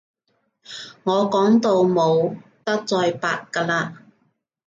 [1.03, 3.97] 我講到冇得再白㗎喇